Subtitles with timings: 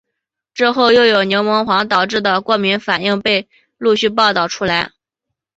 [0.55, 4.93] 之后又有柠檬黄导致的过敏反应被陆续报道出来。